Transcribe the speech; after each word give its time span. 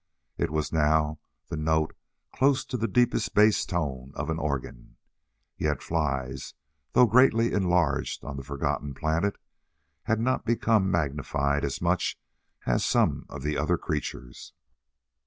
It 0.35 0.49
was 0.49 0.73
now 0.73 1.19
the 1.49 1.55
note 1.55 1.93
close 2.33 2.65
to 2.65 2.75
the 2.75 2.87
deepest 2.87 3.35
bass 3.35 3.63
tone 3.67 4.13
of 4.15 4.31
an 4.31 4.39
organ. 4.39 4.97
Yet 5.59 5.83
flies 5.83 6.55
though 6.93 7.05
greatly 7.05 7.53
enlarged 7.53 8.23
on 8.25 8.35
the 8.35 8.43
forgotten 8.43 8.95
planet 8.95 9.37
had 10.05 10.19
not 10.19 10.43
become 10.43 10.89
magnified 10.89 11.63
as 11.63 11.83
much 11.83 12.17
as 12.65 12.83
some 12.83 13.27
of 13.29 13.43
the 13.43 13.55
other 13.59 13.77
creatures. 13.77 14.53